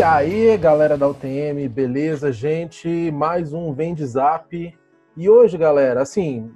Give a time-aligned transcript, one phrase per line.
[0.00, 3.10] E aí, galera da UTM, beleza, gente?
[3.10, 4.74] Mais um Vem de Zap.
[5.14, 6.50] E hoje, galera, assim,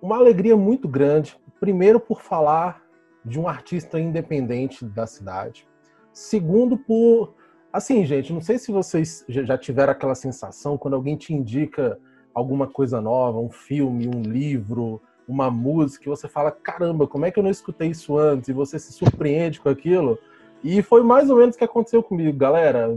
[0.00, 1.38] uma alegria muito grande.
[1.60, 2.82] Primeiro, por falar
[3.22, 5.68] de um artista independente da cidade.
[6.14, 7.34] Segundo, por.
[7.70, 11.98] Assim, gente, não sei se vocês já tiveram aquela sensação quando alguém te indica
[12.32, 14.98] alguma coisa nova, um filme, um livro,
[15.28, 18.48] uma música, e você fala: caramba, como é que eu não escutei isso antes?
[18.48, 20.18] E você se surpreende com aquilo.
[20.62, 22.88] E foi mais ou menos o que aconteceu comigo, galera.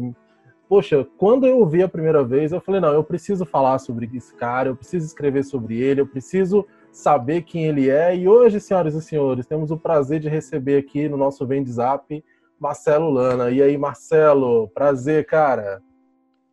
[0.68, 4.34] Poxa, quando eu ouvi a primeira vez, eu falei: não, eu preciso falar sobre esse
[4.36, 8.16] cara, eu preciso escrever sobre ele, eu preciso saber quem ele é.
[8.16, 12.23] E hoje, senhoras e senhores, temos o prazer de receber aqui no nosso Vem Zap
[12.59, 13.52] Marcelo Lana.
[13.52, 15.82] E aí, Marcelo, prazer, cara.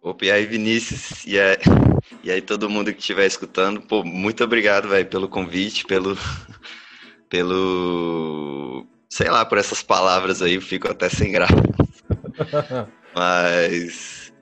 [0.02, 1.56] Opa, e aí, Vinícius, e aí,
[2.24, 6.16] e aí todo mundo que estiver escutando, pô, muito obrigado, velho, pelo convite, pelo,
[7.28, 11.52] pelo, sei lá, por essas palavras aí, eu fico até sem graça.
[13.14, 14.32] Mas,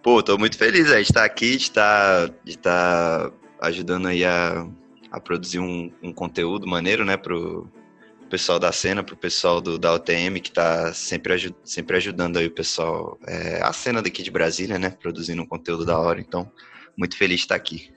[0.00, 4.68] pô, tô muito feliz, véio, de estar aqui, de estar, de estar ajudando aí a,
[5.10, 7.68] a produzir um, um conteúdo maneiro, né, pro
[8.30, 12.54] pessoal da cena, pro pessoal do, da UTM, que tá sempre, sempre ajudando aí o
[12.54, 16.48] pessoal, é, a cena daqui de Brasília, né, produzindo um conteúdo da hora, então,
[16.96, 17.92] muito feliz de estar aqui.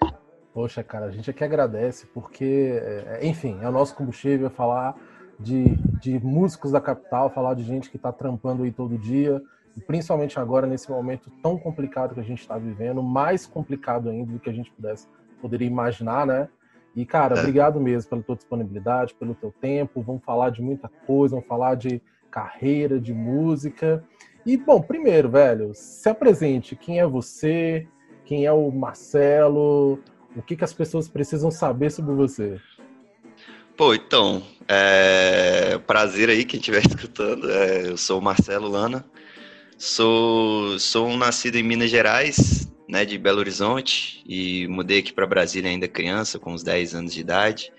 [0.51, 4.95] Poxa, cara, a gente aqui agradece, porque, é, enfim, é o nosso combustível falar
[5.39, 9.41] de, de músicos da capital, falar de gente que está trampando aí todo dia,
[9.75, 14.31] e principalmente agora, nesse momento tão complicado que a gente está vivendo, mais complicado ainda
[14.31, 15.07] do que a gente pudesse,
[15.41, 16.47] poderia imaginar, né?
[16.95, 17.39] E, cara, é.
[17.39, 20.01] obrigado mesmo pela tua disponibilidade, pelo teu tempo.
[20.01, 24.03] Vamos falar de muita coisa, vamos falar de carreira, de música.
[24.45, 26.75] E, bom, primeiro, velho, se apresente.
[26.75, 27.87] Quem é você?
[28.25, 29.99] Quem é o Marcelo?
[30.35, 32.59] O que, que as pessoas precisam saber sobre você?
[33.75, 35.79] Pô, então, é...
[35.79, 37.49] prazer aí quem estiver escutando.
[37.49, 37.89] É...
[37.89, 39.05] Eu sou o Marcelo Lana.
[39.77, 45.25] Sou, sou um nascido em Minas Gerais, né, de Belo Horizonte e mudei aqui para
[45.25, 47.73] Brasília ainda criança, com uns 10 anos de idade,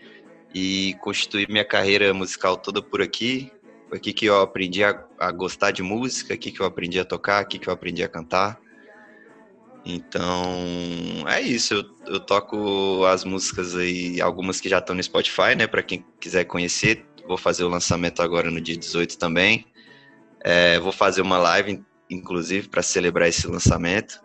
[0.55, 3.51] e constituí minha carreira musical toda por aqui.
[3.89, 7.05] Foi aqui que eu aprendi a, a, gostar de música, aqui que eu aprendi a
[7.05, 8.61] tocar, aqui que eu aprendi a cantar.
[9.85, 11.75] Então, é isso.
[11.75, 16.05] Eu, eu toco as músicas aí, algumas que já estão no Spotify, né, para quem
[16.19, 17.05] quiser conhecer.
[17.27, 19.67] Vou fazer o lançamento agora no dia 18 também.
[20.43, 24.23] É, vou fazer uma live, inclusive, para celebrar esse lançamento.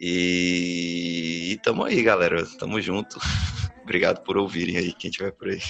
[0.00, 2.44] E, e tamo aí, galera.
[2.58, 3.18] Tamo junto.
[3.82, 5.60] Obrigado por ouvirem aí, quem tiver por aí.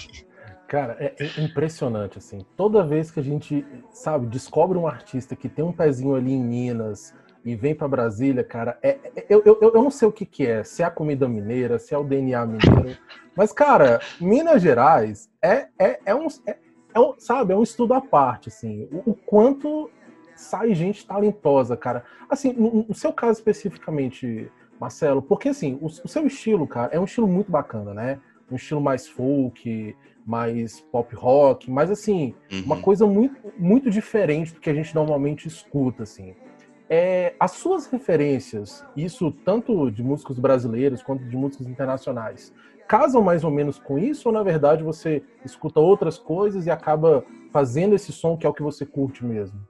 [0.66, 2.44] Cara, é, é impressionante, assim.
[2.54, 6.42] Toda vez que a gente, sabe, descobre um artista que tem um pezinho ali em
[6.42, 10.26] Minas e vem para Brasília, cara, é, é, eu, eu, eu não sei o que,
[10.26, 12.98] que é, se é a comida mineira, se é o DNA mineiro,
[13.38, 16.56] mas, cara, Minas Gerais é, é, é, um, é,
[16.92, 18.88] é um, sabe, é um estudo à parte, assim.
[18.90, 19.88] O, o quanto
[20.34, 22.02] sai gente talentosa, cara.
[22.28, 24.50] Assim, no, no seu caso especificamente,
[24.80, 28.20] Marcelo, porque assim, o, o, seu estilo, cara, é um estilo muito bacana, né?
[28.50, 32.62] Um estilo mais folk, mais pop rock, mas assim, uhum.
[32.66, 36.34] uma coisa muito, muito diferente do que a gente normalmente escuta, assim.
[36.90, 42.52] É, as suas referências, isso tanto de músicos brasileiros quanto de músicos internacionais,
[42.86, 47.22] casam mais ou menos com isso ou na verdade você escuta outras coisas e acaba
[47.52, 49.60] fazendo esse som que é o que você curte mesmo?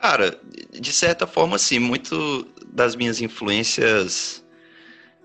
[0.00, 0.38] Cara,
[0.70, 1.78] de certa forma, sim.
[1.78, 4.44] Muito das minhas influências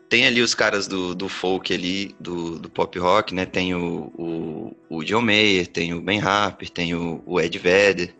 [0.08, 3.46] tem ali os caras do, do folk ali, do, do pop rock, né?
[3.46, 8.16] Tem o, o, o John Mayer, tem o Ben Harper, tem o, o Ed Vedder.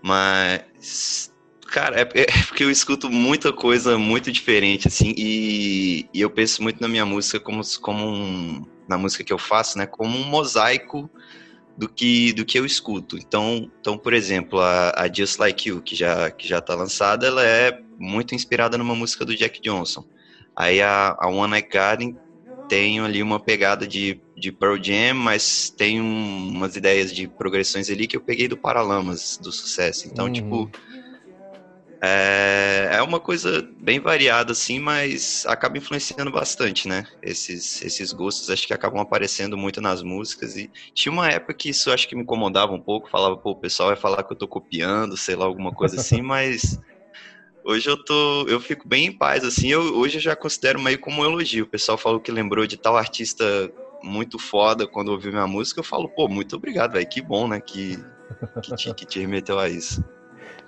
[0.00, 1.34] Mas,
[1.70, 6.62] cara, é, é, porque eu escuto muita coisa muito diferente, assim, e, e eu penso
[6.62, 9.86] muito na minha música como, como um, na música que eu faço, né?
[9.86, 11.10] Como um mosaico
[11.76, 13.18] do que do que eu escuto.
[13.18, 17.26] Então, então por exemplo, a, a Just Like You, que já que já está lançada,
[17.26, 20.04] ela é muito inspirada numa música do Jack Johnson.
[20.54, 22.16] Aí a, a One Night Garden
[22.68, 27.90] tem ali uma pegada de, de Pearl Jam, mas tem um, umas ideias de progressões
[27.90, 30.08] ali que eu peguei do Paralamas, do sucesso.
[30.08, 30.32] Então, uhum.
[30.32, 30.70] tipo,
[32.02, 37.04] é, é uma coisa bem variada, assim, mas acaba influenciando bastante, né?
[37.22, 40.56] Esses, esses gostos acho que acabam aparecendo muito nas músicas.
[40.56, 43.08] E tinha uma época que isso acho que me incomodava um pouco.
[43.08, 46.20] Falava, pô, o pessoal vai falar que eu tô copiando, sei lá, alguma coisa assim,
[46.22, 46.78] mas
[47.64, 48.46] hoje eu tô.
[48.46, 49.68] Eu fico bem em paz, assim.
[49.68, 51.64] Eu, hoje eu já considero meio como um elogio.
[51.64, 53.44] O pessoal falou que lembrou de tal artista
[54.02, 55.80] muito foda quando ouviu minha música.
[55.80, 57.08] Eu falo, pô, muito obrigado, velho.
[57.08, 57.58] Que bom, né?
[57.58, 57.96] Que,
[58.62, 60.04] que, te, que te remeteu a isso.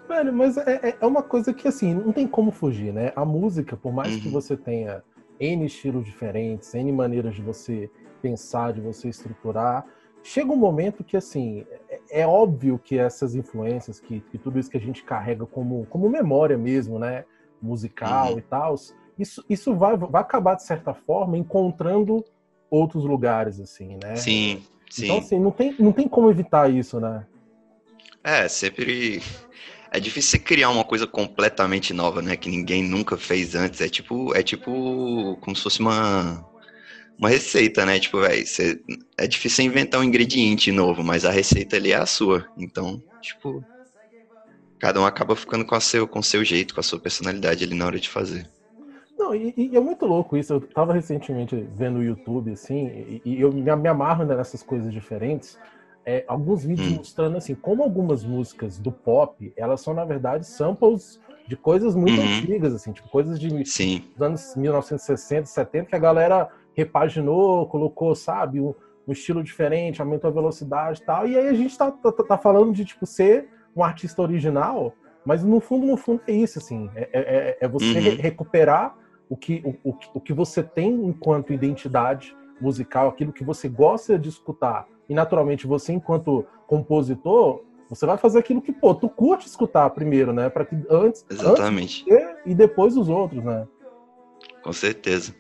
[0.09, 3.13] Velho, mas é, é, é uma coisa que, assim, não tem como fugir, né?
[3.15, 4.21] A música, por mais uhum.
[4.21, 5.03] que você tenha
[5.39, 7.91] N estilos diferentes, N maneiras de você
[8.23, 9.85] pensar, de você estruturar,
[10.23, 14.71] chega um momento que, assim, é, é óbvio que essas influências, que, que, tudo isso
[14.71, 17.25] que a gente carrega como, como memória mesmo, né?
[17.61, 18.39] Musical uhum.
[18.39, 18.75] e tal,
[19.19, 22.25] isso, isso vai, vai acabar, de certa forma, encontrando
[22.71, 24.17] outros lugares, assim, né?
[24.17, 25.05] Sim, sim.
[25.05, 27.27] Então, assim, não tem, não tem como evitar isso, né?
[28.23, 29.23] É, sempre.
[29.91, 32.37] É difícil você criar uma coisa completamente nova, né?
[32.37, 33.81] Que ninguém nunca fez antes.
[33.81, 36.45] É tipo, é tipo como se fosse uma,
[37.19, 37.99] uma receita, né?
[37.99, 38.45] Tipo, velho,
[39.17, 42.47] é difícil inventar um ingrediente novo, mas a receita ali é a sua.
[42.57, 43.65] Então, tipo,
[44.79, 47.65] cada um acaba ficando com, a seu, com o seu jeito, com a sua personalidade
[47.65, 48.49] ali na hora de fazer.
[49.19, 50.53] Não, e, e, é muito louco isso.
[50.53, 54.93] Eu tava recentemente vendo o YouTube, assim, e, e eu me, me amarro nessas coisas
[54.93, 55.59] diferentes.
[56.11, 56.95] É, alguns vídeos hum.
[56.97, 62.19] mostrando, assim, como algumas músicas do pop, elas são, na verdade, samples de coisas muito
[62.19, 62.39] uhum.
[62.39, 64.05] antigas, assim, tipo, coisas de Sim.
[64.15, 68.75] dos anos 1960, 70, que a galera repaginou, colocou, sabe, um,
[69.07, 71.29] um estilo diferente, aumentou a velocidade e tal.
[71.29, 73.47] E aí a gente tá, tá, tá falando de, tipo, ser
[73.77, 74.95] um artista original,
[75.27, 78.17] mas no fundo, no fundo é isso, assim, é, é, é você uhum.
[78.17, 78.97] recuperar
[79.29, 84.19] o que, o, o, o que você tem enquanto identidade musical, aquilo que você gosta
[84.19, 84.87] de escutar.
[85.09, 90.33] E naturalmente você, enquanto compositor, você vai fazer aquilo que, pô, tu curte escutar primeiro,
[90.33, 90.51] né?
[90.51, 92.05] Para que antes, Exatamente.
[92.13, 93.67] Antes e depois os outros, né?
[94.63, 95.35] Com certeza.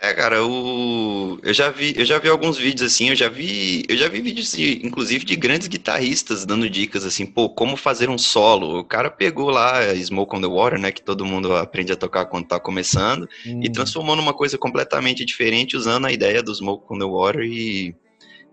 [0.00, 3.84] É, cara, eu, eu já vi, eu já vi alguns vídeos assim, eu já vi,
[3.88, 8.10] eu já vi vídeos de, inclusive de grandes guitarristas dando dicas assim, pô, como fazer
[8.10, 8.80] um solo.
[8.80, 12.26] O cara pegou lá Smoke on the Water, né, que todo mundo aprende a tocar
[12.26, 13.60] quando tá começando, hum.
[13.62, 17.96] e transformou numa coisa completamente diferente usando a ideia do Smoke on the Water e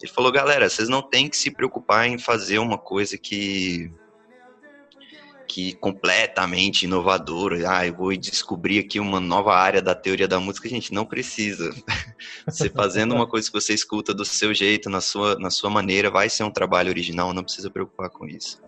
[0.01, 3.92] ele falou, galera, vocês não tem que se preocupar em fazer uma coisa que
[5.51, 7.69] que completamente inovadora.
[7.69, 10.69] Ah, eu vou descobrir aqui uma nova área da teoria da música.
[10.69, 11.75] Gente, não precisa.
[12.48, 16.09] Você fazendo uma coisa que você escuta do seu jeito, na sua, na sua maneira,
[16.09, 18.62] vai ser um trabalho original, não precisa preocupar com isso.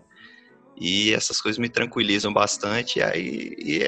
[0.76, 3.80] E essas coisas me tranquilizam bastante, e aí, e,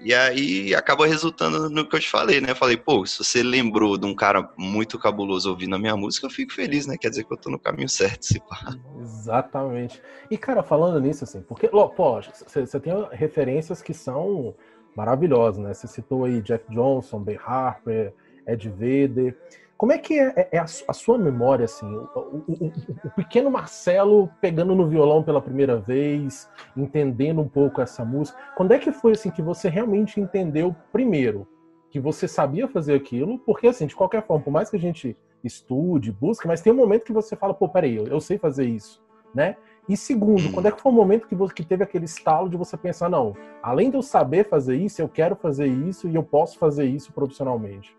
[0.00, 2.50] e aí acaba resultando no que eu te falei, né?
[2.50, 6.26] Eu falei, pô, se você lembrou de um cara muito cabuloso ouvindo a minha música,
[6.26, 6.96] eu fico feliz, né?
[6.98, 8.76] Quer dizer que eu tô no caminho certo, se pá.
[9.00, 10.02] Exatamente.
[10.30, 14.54] E, cara, falando nisso, assim, porque, pô, você tem referências que são
[14.96, 15.72] maravilhosas, né?
[15.72, 18.12] Você citou aí Jack Johnson, Ben Harper,
[18.46, 19.36] Ed Vedder.
[19.82, 22.72] Como é que é, é a, a, sua memória, assim, o, o, o,
[23.06, 28.38] o, pequeno Marcelo pegando no violão pela primeira vez, entendendo um pouco essa música?
[28.54, 31.48] Quando é que foi, assim, que você realmente entendeu, primeiro,
[31.90, 33.40] que você sabia fazer aquilo?
[33.40, 36.76] Porque, assim, de qualquer forma, por mais que a gente estude, busque, mas tem um
[36.76, 39.02] momento que você fala, pô, peraí, eu, eu sei fazer isso,
[39.34, 39.56] né?
[39.88, 42.56] E segundo, quando é que foi o momento que, você, que teve aquele estalo de
[42.56, 46.22] você pensar, não, além de eu saber fazer isso, eu quero fazer isso e eu
[46.22, 47.96] posso fazer isso profissionalmente?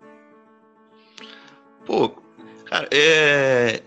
[1.85, 2.09] Pô,
[2.65, 3.81] cara, é.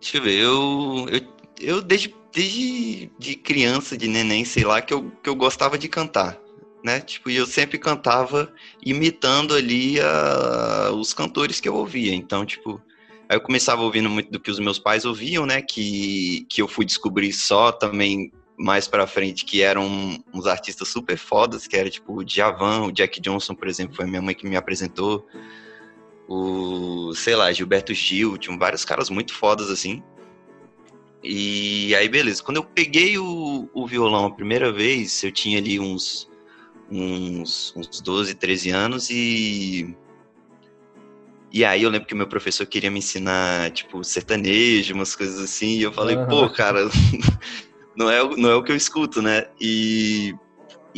[0.00, 1.06] Deixa eu ver, eu.
[1.10, 1.20] Eu,
[1.60, 5.88] eu desde, desde de criança, de neném, sei lá, que eu, que eu gostava de
[5.88, 6.38] cantar.
[6.84, 7.00] Né?
[7.00, 8.52] Tipo, e eu sempre cantava
[8.84, 12.14] imitando ali a, os cantores que eu ouvia.
[12.14, 12.80] Então, tipo,
[13.28, 15.60] aí eu começava ouvindo muito do que os meus pais ouviam, né?
[15.60, 21.16] Que, que eu fui descobrir só também mais pra frente, que eram uns artistas super
[21.16, 24.48] fodas, que era tipo o Djavan, o Jack Johnson, por exemplo, foi minha mãe que
[24.48, 25.26] me apresentou
[26.28, 30.02] o, sei lá, Gilberto Gil, tinham vários caras muito fodas assim.
[31.24, 32.42] E aí, beleza.
[32.42, 36.30] Quando eu peguei o, o violão a primeira vez, eu tinha ali uns,
[36.90, 39.96] uns, uns 12, 13 anos e.
[41.50, 45.40] E aí eu lembro que o meu professor queria me ensinar, tipo, sertanejo, umas coisas
[45.40, 46.26] assim, e eu falei, uhum.
[46.26, 46.80] pô, cara,
[47.96, 49.46] não é, não é o que eu escuto, né?
[49.58, 50.34] E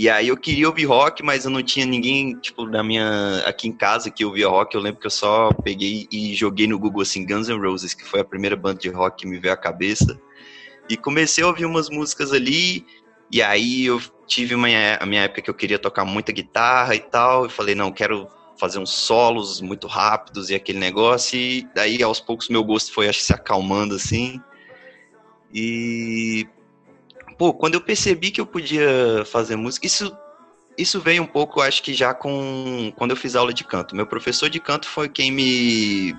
[0.00, 3.42] e aí eu queria ouvir rock, mas eu não tinha ninguém, tipo, na minha.
[3.44, 4.74] aqui em casa que ouvia rock.
[4.74, 8.02] Eu lembro que eu só peguei e joguei no Google assim, Guns N' Roses, que
[8.02, 10.18] foi a primeira banda de rock que me veio à cabeça.
[10.88, 12.86] E comecei a ouvir umas músicas ali.
[13.30, 17.00] E aí eu tive uma, a minha época que eu queria tocar muita guitarra e
[17.00, 17.44] tal.
[17.44, 18.26] Eu falei, não, quero
[18.58, 21.38] fazer uns solos muito rápidos e aquele negócio.
[21.38, 24.40] E daí aos poucos meu gosto foi, acho, se acalmando assim.
[25.52, 26.48] E
[27.40, 30.14] pô, quando eu percebi que eu podia fazer música, isso
[30.76, 33.96] isso veio um pouco, acho que já com quando eu fiz aula de canto.
[33.96, 36.14] Meu professor de canto foi quem me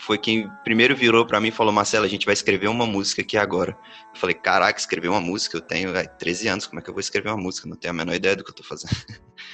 [0.00, 3.22] foi quem primeiro virou para mim e falou: "Marcelo, a gente vai escrever uma música
[3.22, 3.78] aqui agora".
[4.12, 6.94] Eu falei: "Caraca, escrever uma música, eu tenho véio, 13 anos, como é que eu
[6.94, 7.68] vou escrever uma música?
[7.68, 8.90] Não tenho a menor ideia do que eu tô fazendo".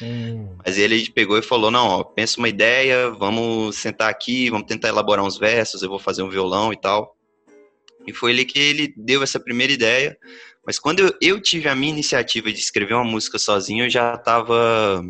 [0.00, 0.56] Hum.
[0.64, 4.88] Mas ele pegou e falou: "Não, ó, pensa uma ideia, vamos sentar aqui, vamos tentar
[4.88, 7.14] elaborar uns versos, eu vou fazer um violão e tal".
[8.06, 10.16] E foi ele que ele deu essa primeira ideia.
[10.66, 14.14] Mas quando eu, eu tive a minha iniciativa de escrever uma música sozinho, eu já
[14.14, 15.04] estava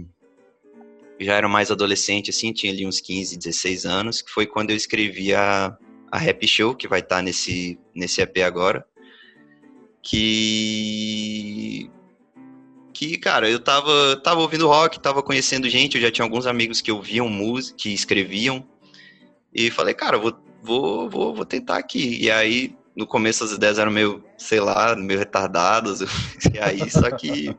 [1.21, 4.77] já era mais adolescente, assim, tinha ali uns 15, 16 anos, que foi quando eu
[4.77, 5.77] escrevi a,
[6.11, 8.85] a Rap Show, que vai estar tá nesse, nesse EP agora.
[10.03, 11.91] que
[12.93, 16.81] que, cara, eu tava, tava ouvindo rock, tava conhecendo gente, eu já tinha alguns amigos
[16.81, 18.65] que ouviam música, que escreviam,
[19.53, 20.33] e falei, cara, vou,
[20.63, 22.23] vou, vou, vou tentar aqui.
[22.23, 26.01] E aí, no começo as ideias eram meio, sei lá, meio retardadas,
[26.53, 27.57] e aí, só que...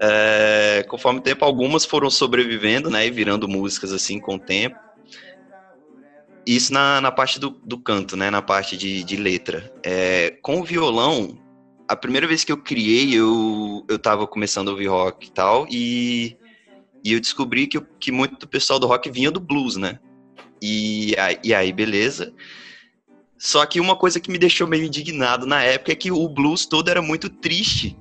[0.00, 4.78] É, conforme o tempo, algumas foram sobrevivendo, né, e virando músicas, assim, com o tempo.
[6.46, 9.72] Isso na, na parte do, do canto, né, na parte de, de letra.
[9.84, 11.38] É, com o violão,
[11.88, 15.66] a primeira vez que eu criei, eu, eu tava começando a ouvir rock e tal,
[15.70, 16.36] e,
[17.04, 19.98] e eu descobri que, que muito do pessoal do rock vinha do blues, né?
[20.62, 22.32] E, e aí, beleza.
[23.38, 26.66] Só que uma coisa que me deixou meio indignado na época é que o blues
[26.66, 27.96] todo era muito triste.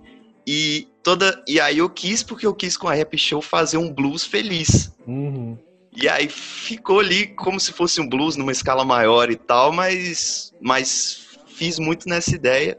[0.45, 3.93] E toda e aí eu quis, porque eu quis com a Rap Show fazer um
[3.93, 4.91] blues feliz.
[5.05, 5.57] Uhum.
[5.95, 10.53] E aí ficou ali como se fosse um blues numa escala maior e tal, mas,
[10.61, 12.77] mas fiz muito nessa ideia.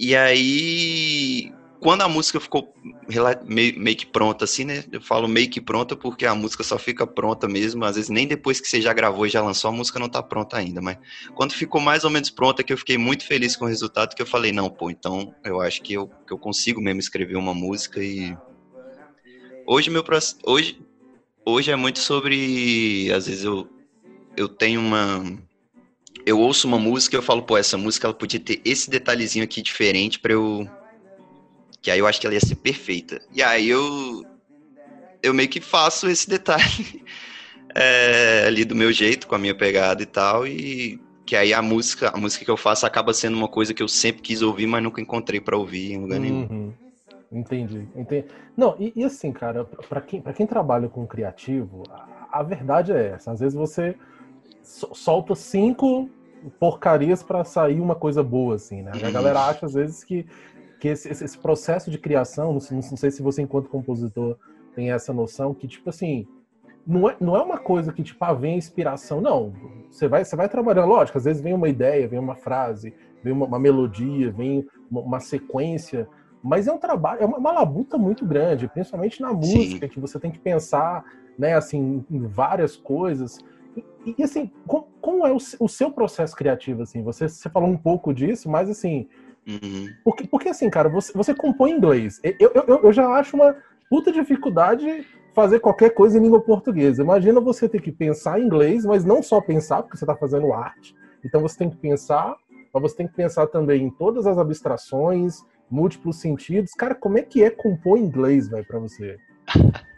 [0.00, 2.74] E aí, quando a música ficou
[3.44, 4.84] meio, que pronta, assim, né?
[4.90, 7.84] Eu falo meio que pronta porque a música só fica pronta mesmo.
[7.84, 10.22] Às vezes, nem depois que você já gravou e já lançou, a música não tá
[10.22, 10.80] pronta ainda.
[10.80, 10.98] Mas
[11.34, 14.22] quando ficou mais ou menos pronta, que eu fiquei muito feliz com o resultado, que
[14.22, 17.54] eu falei, não, pô, então eu acho que eu, que eu consigo mesmo escrever uma
[17.54, 18.36] música e.
[19.66, 20.04] Hoje, meu
[20.44, 20.80] hoje,
[21.44, 23.12] hoje é muito sobre.
[23.12, 23.68] Às vezes eu,
[24.36, 25.22] eu tenho uma
[26.26, 29.44] eu ouço uma música e eu falo, pô, essa música ela podia ter esse detalhezinho
[29.44, 30.68] aqui diferente para eu
[31.80, 33.20] que aí eu acho que ela ia ser perfeita.
[33.32, 34.24] E aí eu
[35.22, 37.04] eu meio que faço esse detalhe
[37.74, 41.60] é, ali do meu jeito, com a minha pegada e tal, e que aí a
[41.60, 44.66] música, a música que eu faço acaba sendo uma coisa que eu sempre quis ouvir,
[44.66, 46.46] mas nunca encontrei para ouvir em lugar nenhum.
[46.50, 46.72] Uhum.
[47.30, 48.26] Entendi, entendi.
[48.56, 52.92] Não, e, e assim, cara, para quem, pra quem trabalha com criativo, a, a verdade
[52.92, 53.32] é essa.
[53.32, 53.94] Às vezes você
[54.62, 56.08] solta cinco
[56.58, 58.92] porcarias para sair uma coisa boa, assim, né?
[58.94, 59.12] A uhum.
[59.12, 60.24] galera acha, às vezes, que,
[60.78, 64.36] que esse, esse processo de criação, não, não, sei se você, enquanto compositor,
[64.74, 66.26] tem essa noção, que, tipo assim,
[66.86, 69.20] não é, não é uma coisa que, tipo, ah, vem inspiração.
[69.20, 69.52] Não,
[69.90, 73.32] você vai, você vai trabalhando, lógico, às vezes vem uma ideia, vem uma frase, vem
[73.32, 76.08] uma, uma melodia, vem uma, uma, sequência,
[76.42, 79.92] mas é um trabalho, é uma, uma labuta muito grande, principalmente na música, Sim.
[79.92, 81.04] que você tem que pensar,
[81.36, 83.38] né, assim, em várias coisas.
[83.76, 87.02] E, e assim, como, como é o, o, seu processo criativo, assim?
[87.02, 89.08] Você, você falou um pouco disso, mas assim...
[89.48, 89.88] Uhum.
[90.04, 92.20] Porque, porque assim, cara, você, você compõe em inglês.
[92.38, 93.56] Eu, eu, eu já acho uma
[93.88, 97.02] puta dificuldade fazer qualquer coisa em língua portuguesa.
[97.02, 100.52] Imagina você ter que pensar em inglês, mas não só pensar, porque você está fazendo
[100.52, 100.94] arte.
[101.24, 102.36] Então você tem que pensar,
[102.72, 106.72] mas você tem que pensar também em todas as abstrações, múltiplos sentidos.
[106.72, 109.16] Cara, como é que é compor inglês, velho, para você?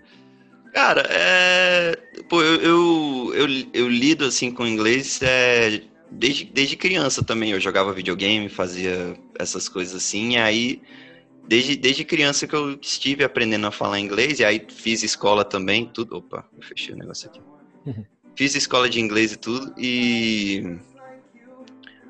[0.73, 1.97] Cara, é.
[2.29, 5.81] Pô, eu, eu, eu, eu, lido assim com inglês é,
[6.11, 7.51] desde, desde criança também.
[7.51, 10.83] Eu jogava videogame, fazia essas coisas assim, e aí.
[11.49, 15.87] Desde, desde criança que eu estive aprendendo a falar inglês, e aí fiz escola também,
[15.87, 16.19] tudo.
[16.19, 17.41] Opa, eu fechei o negócio aqui.
[18.37, 20.79] Fiz escola de inglês e tudo, e.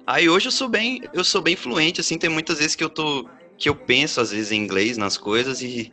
[0.06, 2.90] Aí hoje eu sou bem, eu sou bem fluente, assim, tem muitas vezes que eu
[2.90, 3.28] tô.
[3.56, 5.92] que eu penso, às vezes, em inglês nas coisas, e.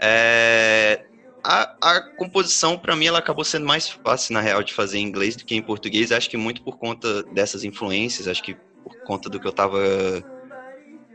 [0.00, 1.04] É,
[1.44, 5.06] a, a composição, para mim, ela acabou sendo mais fácil, na real, de fazer em
[5.06, 6.12] inglês do que em português.
[6.12, 9.78] Acho que muito por conta dessas influências, acho que por conta do que eu tava,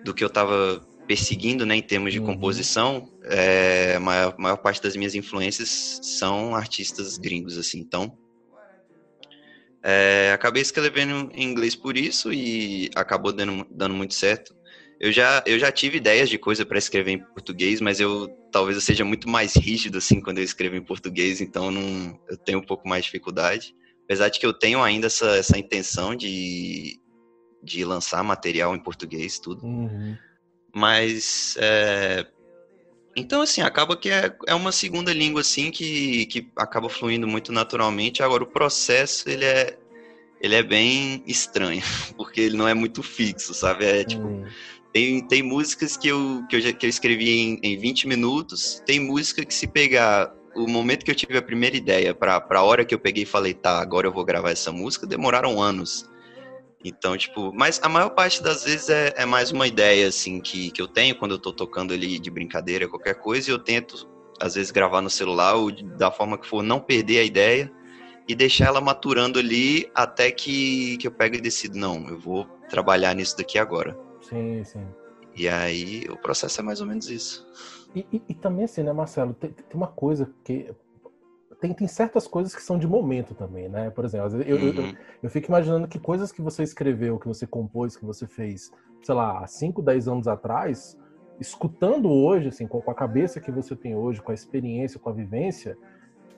[0.03, 2.25] do que eu tava perseguindo, né, em termos de uhum.
[2.25, 3.09] composição.
[3.23, 7.79] É, a maior, maior parte das minhas influências são artistas gringos, assim.
[7.79, 8.17] Então,
[9.81, 14.56] é, acabei escrevendo em inglês por isso e acabou dando, dando muito certo.
[14.99, 18.75] Eu já, eu já tive ideias de coisa para escrever em português, mas eu talvez
[18.75, 22.59] eu seja muito mais rígido assim quando eu escrevo em português, então não, eu tenho
[22.59, 23.75] um pouco mais de dificuldade.
[24.05, 26.99] Apesar de que eu tenho ainda essa, essa intenção de,
[27.61, 29.65] de lançar material em português, tudo.
[29.65, 30.17] Uhum.
[30.73, 32.25] Mas é,
[33.17, 37.51] então, assim, acaba que é, é uma segunda língua, assim, que, que acaba fluindo muito
[37.51, 38.21] naturalmente.
[38.21, 39.75] Agora, o processo, ele é,
[40.39, 41.81] ele é bem estranho,
[42.15, 43.85] porque ele não é muito fixo, sabe?
[43.85, 44.45] É tipo, uhum.
[44.97, 48.81] Tem, tem músicas que eu, que eu, já, que eu escrevi em, em 20 minutos,
[48.83, 52.63] tem música que se pegar o momento que eu tive a primeira ideia para a
[52.63, 56.09] hora que eu peguei e falei, tá, agora eu vou gravar essa música, demoraram anos.
[56.83, 60.71] Então, tipo, mas a maior parte das vezes é, é mais uma ideia, assim, que,
[60.71, 64.09] que eu tenho quando eu tô tocando ali de brincadeira, qualquer coisa, e eu tento,
[64.41, 67.71] às vezes, gravar no celular ou da forma que for, não perder a ideia
[68.27, 72.45] e deixar ela maturando ali até que, que eu pego e decido, não, eu vou
[72.67, 74.06] trabalhar nisso daqui agora.
[74.29, 74.85] Sim, sim.
[75.35, 77.47] E aí o processo é mais ou menos isso.
[77.95, 80.69] E, e, e também assim, né, Marcelo, tem, tem, uma coisa que
[81.61, 83.89] tem, tem certas coisas que são de momento também, né?
[83.89, 84.67] Por exemplo, eu, uhum.
[84.67, 88.71] eu, eu, fico imaginando que coisas que você escreveu, que você compôs, que você fez,
[89.01, 90.97] sei lá, há 5, 10 anos atrás,
[91.39, 95.13] escutando hoje, assim, com a cabeça que você tem hoje, com a experiência, com a
[95.13, 95.77] vivência,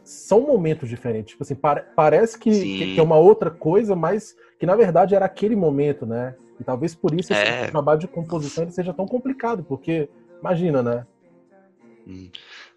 [0.03, 1.31] são momentos diferentes.
[1.31, 1.55] Tipo assim,
[1.95, 2.49] parece que,
[2.93, 6.35] que, é uma outra coisa, mas que na verdade era aquele momento, né?
[6.59, 7.67] E talvez por isso esse é.
[7.67, 11.07] trabalho de composição seja tão complicado, porque imagina, né?
[12.07, 12.29] Hum.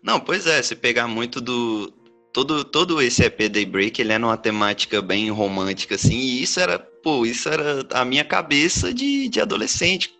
[0.03, 1.93] Não, pois é, se pegar muito do.
[2.33, 6.79] Todo, todo esse EP Daybreak, ele é numa temática bem romântica, assim, e isso era,
[6.79, 10.15] pô, isso era a minha cabeça de, de adolescente,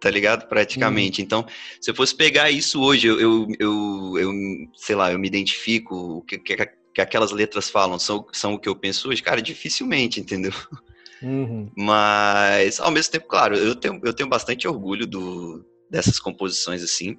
[0.00, 0.48] tá ligado?
[0.48, 1.20] Praticamente.
[1.20, 1.24] Hum.
[1.24, 1.46] Então,
[1.78, 4.32] se eu fosse pegar isso hoje, eu, eu, eu, eu
[4.76, 6.56] sei lá, eu me identifico, o que, que,
[6.94, 10.52] que, aquelas letras falam são, são o que eu penso hoje, cara, dificilmente, entendeu?
[11.22, 11.70] Uhum.
[11.76, 17.18] Mas, ao mesmo tempo, claro, eu tenho, eu tenho bastante orgulho do, dessas composições, assim,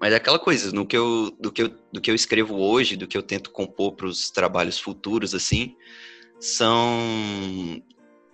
[0.00, 2.94] mas é aquela coisa, no que eu, do, que eu, do que eu escrevo hoje,
[2.94, 5.74] do que eu tento compor para os trabalhos futuros, assim,
[6.38, 7.80] são.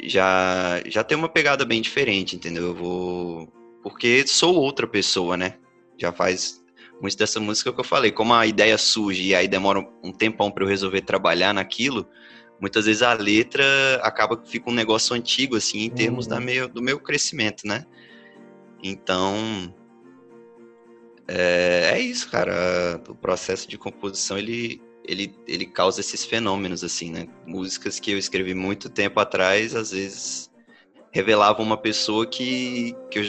[0.02, 2.64] Já, já tem uma pegada bem diferente, entendeu?
[2.64, 3.52] Eu vou.
[3.84, 5.58] Porque sou outra pessoa, né?
[5.96, 6.60] Já faz
[7.00, 8.10] muito dessa música que eu falei.
[8.10, 12.08] Como a ideia surge e aí demora um tempão para eu resolver trabalhar naquilo,
[12.60, 13.64] muitas vezes a letra
[14.02, 16.30] acaba que fica um negócio antigo, assim, em termos uhum.
[16.30, 17.86] da meu, do meu crescimento, né?
[18.82, 19.74] Então,
[21.26, 23.00] é, é isso, cara.
[23.08, 27.26] O processo de composição ele, ele, ele causa esses fenômenos, assim, né?
[27.46, 30.50] Músicas que eu escrevi muito tempo atrás, às vezes
[31.12, 33.24] revelavam uma pessoa que, que, eu,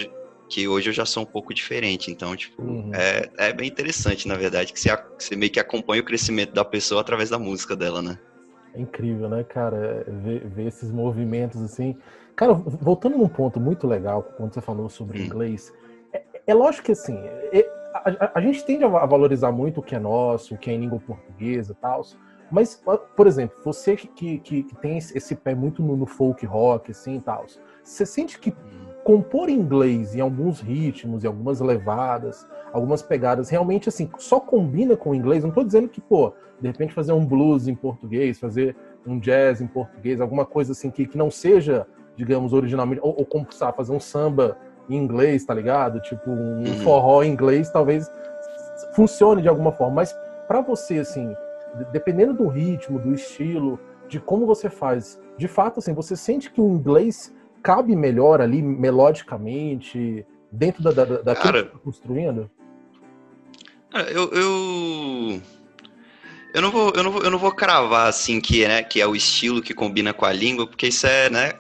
[0.48, 2.12] que hoje eu já sou um pouco diferente.
[2.12, 2.92] Então, tipo, uhum.
[2.94, 6.66] é, é bem interessante, na verdade, que você, você meio que acompanha o crescimento da
[6.66, 8.20] pessoa através da música dela, né?
[8.74, 10.06] É incrível, né, cara?
[10.08, 11.98] Ver, ver esses movimentos assim.
[12.36, 15.26] Cara, voltando num ponto muito legal, quando você falou sobre hum.
[15.26, 15.74] inglês,
[16.14, 19.96] é, é lógico que assim, é, a, a, gente tende a valorizar muito o que
[19.96, 22.02] é nosso, o que é em língua portuguesa e tal.
[22.50, 22.82] Mas,
[23.16, 27.16] por exemplo, você que, que, que tem esse pé muito no, no, folk rock, assim
[27.16, 27.46] e tal,
[27.82, 28.54] você sente que
[29.04, 34.96] compor em inglês em alguns ritmos, em algumas levadas, algumas pegadas, realmente, assim, só combina
[34.96, 35.44] com o inglês?
[35.44, 39.62] Não estou dizendo que, pô, de repente fazer um blues em português, fazer um jazz
[39.62, 43.92] em português, alguma coisa assim que, que não seja, digamos, originalmente, ou, ou sabe, fazer
[43.92, 44.58] um samba
[44.90, 46.00] em inglês, tá ligado?
[46.02, 46.80] Tipo, um uhum.
[46.84, 48.10] forró em inglês talvez
[48.96, 49.96] funcione de alguma forma.
[49.96, 50.16] Mas
[50.48, 51.34] para você, assim,
[51.92, 56.62] dependendo do ritmo, do estilo, de como você faz, de fato, assim, você sente que
[56.62, 62.50] o inglês cabe melhor ali, melodicamente, dentro da, da, daquilo Cara, que você tá construindo?
[63.94, 65.42] Eu, eu,
[66.54, 69.08] eu, não vou, eu, não vou, eu não vou cravar assim que, né, que é
[69.08, 71.52] o estilo que combina com a língua, porque isso é, né?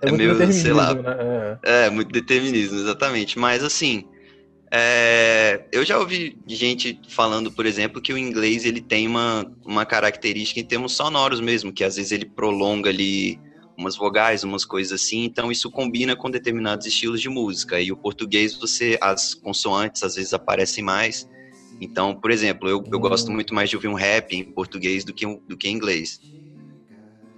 [0.00, 0.92] É, é meio, sei lá.
[0.94, 1.58] Né?
[1.62, 1.86] É.
[1.86, 1.90] é.
[1.90, 3.38] muito determinismo, exatamente.
[3.38, 4.04] Mas assim,
[4.74, 9.84] é, eu já ouvi gente falando, por exemplo, que o inglês ele tem uma, uma
[9.84, 13.38] característica em termos sonoros mesmo, que às vezes ele prolonga ali
[13.76, 17.80] umas vogais, umas coisas assim, então isso combina com determinados estilos de música.
[17.80, 21.28] E o português, você as consoantes às vezes aparecem mais.
[21.80, 23.34] Então, por exemplo, eu, eu gosto hum.
[23.34, 26.20] muito mais de ouvir um rap em português do que, do que em inglês.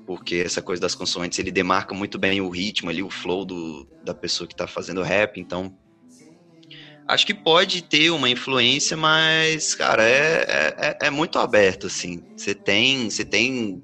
[0.07, 3.88] Porque essa coisa das consoantes, ele demarca muito bem o ritmo ali, o flow do,
[4.05, 5.40] da pessoa que está fazendo rap.
[5.40, 5.75] Então,
[7.09, 12.23] acho que pode ter uma influência, mas, cara, é, é, é muito aberto, assim.
[12.37, 13.83] Você tem, você tem,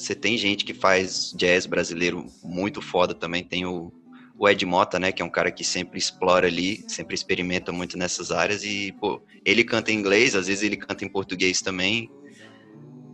[0.00, 3.44] você tem gente que faz jazz brasileiro muito foda também.
[3.44, 3.92] Tem o,
[4.38, 7.98] o Ed Mota, né, que é um cara que sempre explora ali, sempre experimenta muito
[7.98, 12.08] nessas áreas e, pô, ele canta em inglês, às vezes ele canta em português também.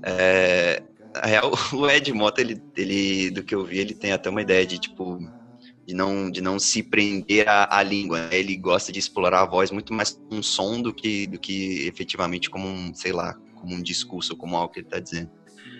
[0.05, 0.81] É,
[1.13, 4.43] a real, o Ed Mota, ele, ele, do que eu vi, ele tem até uma
[4.43, 5.19] ideia de, tipo,
[5.85, 8.29] de não, de não se prender à, língua.
[8.29, 8.39] Né?
[8.39, 11.85] Ele gosta de explorar a voz muito mais como um som do que, do que
[11.89, 15.31] efetivamente como um, sei lá, como um discurso, como algo que ele está dizendo.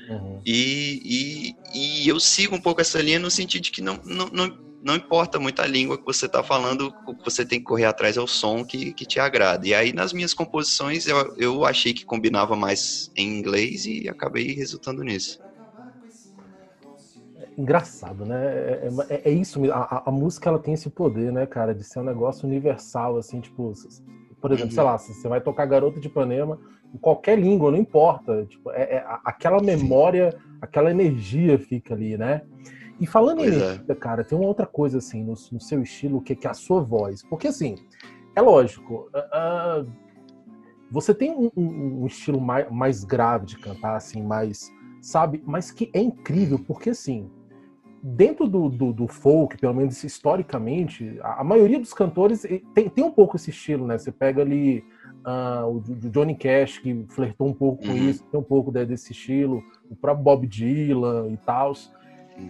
[0.09, 0.41] Uhum.
[0.45, 4.27] E, e, e eu sigo um pouco essa linha no sentido de que não, não,
[4.29, 7.65] não não importa muito a língua que você está falando, o que você tem que
[7.65, 9.67] correr atrás é o som que, que te agrada.
[9.67, 14.55] E aí, nas minhas composições, eu, eu achei que combinava mais em inglês e acabei
[14.55, 15.41] resultando nisso.
[17.59, 18.47] Engraçado, né?
[18.47, 21.99] É, é, é isso, a, a, música ela tem esse poder, né, cara, de ser
[21.99, 23.73] um negócio universal, assim, tipo,
[24.41, 24.75] por exemplo, uhum.
[24.75, 26.61] sei lá, você vai tocar Garota de Ipanema
[26.95, 32.43] em qualquer língua, não importa, tipo, é, é aquela memória, aquela energia fica ali, né?
[32.99, 33.95] E falando pois em energia, é.
[33.95, 36.81] cara, tem uma outra coisa assim no, no seu estilo que, que é a sua
[36.81, 37.23] voz.
[37.23, 37.77] Porque assim,
[38.35, 39.93] é lógico, uh, uh,
[40.91, 44.71] você tem um, um, um, estilo mais, mais grave de cantar, assim, mais,
[45.03, 45.43] sabe?
[45.47, 47.31] Mas que é incrível, porque assim,
[48.15, 52.43] dentro do, do, do, folk, pelo menos historicamente, a, a, maioria dos cantores
[52.73, 53.99] tem, tem um pouco esse estilo, né?
[53.99, 54.85] Você pega ali
[55.27, 57.97] uh, o, o, Johnny Cash, que flertou um pouco com uhum.
[57.97, 61.73] isso, tem um pouco desse estilo, o próprio Bob Dylan e tal.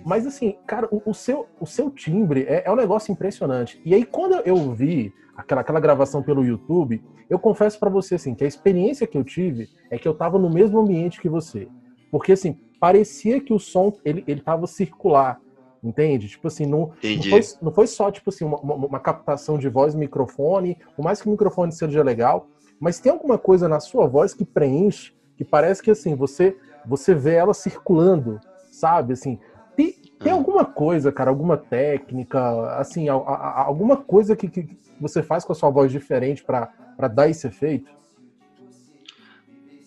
[0.04, 3.80] Mas assim, cara, o, o, seu, o seu timbre é, é um negócio impressionante.
[3.82, 8.34] E aí, quando eu vi aquela, aquela gravação pelo YouTube, eu confesso para você assim,
[8.34, 11.66] que a experiência que eu tive é que eu tava no mesmo ambiente que você.
[12.10, 15.40] Porque assim, parecia que o som ele, ele tava circular.
[15.82, 16.28] Entende?
[16.28, 19.94] Tipo assim, não, não, foi, não foi só tipo assim, uma, uma, captação de voz
[19.94, 22.48] microfone, por mais que o microfone seja legal,
[22.80, 27.14] mas tem alguma coisa na sua voz que preenche, que parece que assim, você você
[27.14, 29.12] vê ela circulando, sabe?
[29.12, 29.38] Assim,
[29.76, 30.36] tem, tem hum.
[30.36, 34.68] alguma coisa, cara, alguma técnica, assim, a, a, alguma coisa que, que
[35.00, 36.72] você faz com a sua voz diferente para
[37.08, 37.90] dar esse efeito?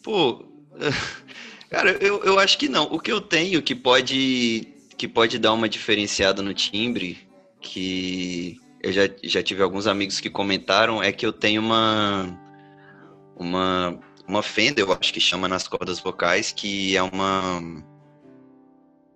[0.03, 0.45] Pô,
[1.69, 2.83] cara, eu, eu acho que não.
[2.85, 7.17] O que eu tenho que pode que pode dar uma diferenciada no timbre,
[7.61, 12.37] que eu já, já tive alguns amigos que comentaram, é que eu tenho uma
[13.37, 17.61] uma uma fenda, eu acho que chama nas cordas vocais, que é uma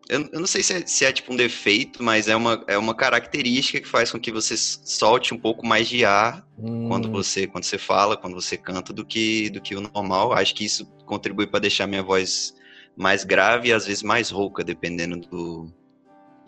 [0.07, 2.77] eu, eu não sei se é, se é, tipo um defeito, mas é uma, é
[2.77, 6.87] uma característica que faz com que você solte um pouco mais de ar hum.
[6.87, 10.31] quando você quando você fala, quando você canta, do que do que o normal.
[10.31, 12.53] Acho que isso contribui para deixar minha voz
[12.95, 15.73] mais grave e às vezes mais rouca, dependendo do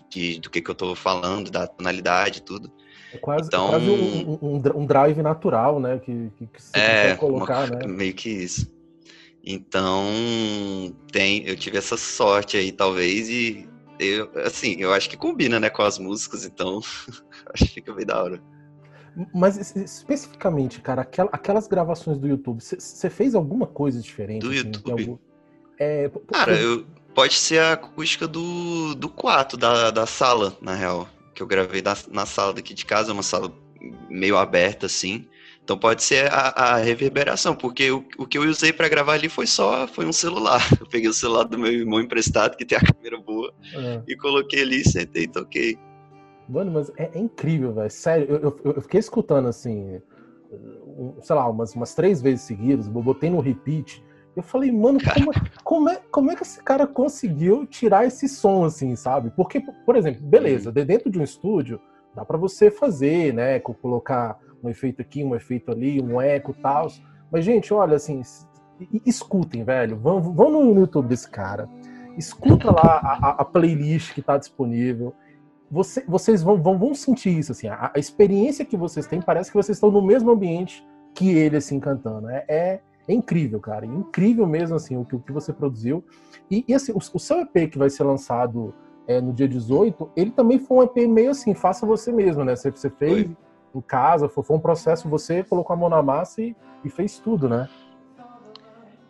[0.09, 2.71] de, do que, que eu estou falando, da tonalidade e tudo.
[3.13, 5.99] É quase, então, é quase um, um, um, drive natural, né?
[5.99, 7.87] Que, que, que você é, colocar, uma, né?
[7.87, 8.73] Meio que isso.
[9.43, 10.05] Então,
[11.11, 15.69] tem, eu tive essa sorte aí, talvez, e eu, assim, eu acho que combina, né,
[15.69, 16.79] com as músicas, então
[17.53, 18.41] acho que fica bem da hora.
[19.33, 24.41] Mas especificamente, cara, aquelas gravações do YouTube, você fez alguma coisa diferente?
[24.41, 25.01] Do assim, YouTube?
[25.03, 25.17] Algum...
[25.79, 31.07] É, cara, eu, pode ser a acústica do, do quarto, da, da sala, na real,
[31.33, 33.51] que eu gravei na, na sala daqui de casa, uma sala
[34.09, 35.27] meio aberta, assim,
[35.65, 39.27] então pode ser a, a reverberação, porque o, o, que eu usei para gravar ali
[39.27, 40.61] foi só foi um celular.
[40.79, 44.01] Eu peguei o celular do meu irmão emprestado, que tem a câmera boa, é.
[44.07, 45.75] e coloquei ali, sentei e toquei.
[46.47, 47.89] Mano, mas é, é incrível, velho.
[47.89, 49.99] Sério, eu, eu, eu, fiquei escutando assim,
[51.23, 54.03] sei lá, umas, umas três vezes seguidas, botei no repeat.
[54.35, 55.31] Eu falei, mano, como,
[55.63, 59.31] como, é, como é que esse cara conseguiu tirar esse som, assim, sabe?
[59.31, 60.85] Porque, por exemplo, beleza, uhum.
[60.85, 61.79] dentro de um estúdio,
[62.13, 63.59] dá para você fazer, né?
[63.59, 66.87] Colocar um efeito aqui, um efeito ali, um eco e tal.
[67.31, 68.21] Mas, gente, olha, assim,
[69.05, 69.97] escutem, velho.
[69.97, 71.69] Vão, vão no YouTube desse cara.
[72.17, 75.13] Escuta lá a, a playlist que está disponível.
[75.69, 77.67] Você, vocês vão, vão, vão sentir isso, assim.
[77.67, 81.57] A, a, experiência que vocês têm parece que vocês estão no mesmo ambiente que ele,
[81.57, 82.29] assim, cantando.
[82.29, 83.85] É, é, é incrível, cara.
[83.85, 86.03] incrível mesmo, assim, o que, o que você produziu.
[86.49, 88.73] E, e assim, o, o, seu EP que vai ser lançado
[89.07, 92.55] é, no dia 18, ele também foi um EP meio assim, faça você mesmo, né?
[92.55, 93.29] Você, você fez...
[93.75, 97.19] Em casa, foi, foi um processo, você colocou a mão na massa e, e fez
[97.19, 97.67] tudo, né?